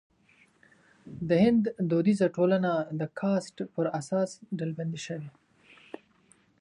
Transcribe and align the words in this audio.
د 1.29 1.29
هند 1.43 1.63
دودیزه 1.89 2.27
ټولنه 2.35 2.71
د 2.99 3.01
کاسټ 3.19 3.57
پر 3.73 3.85
اساس 3.99 4.31
ډلبندي 4.57 4.99
شوې. 5.07 5.29